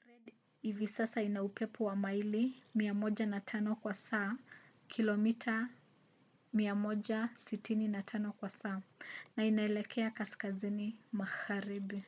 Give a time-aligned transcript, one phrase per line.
[0.00, 0.32] fred
[0.62, 4.36] hivi sasa ina upepo wa maili 105 kwa saa
[4.88, 5.68] kilomita
[6.54, 8.80] 165 kwa saa
[9.36, 12.02] na inaelekea kaskazini magharibi